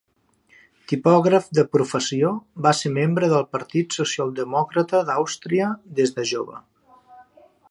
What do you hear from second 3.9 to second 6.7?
Socialdemòcrata d'Àustria des de jove.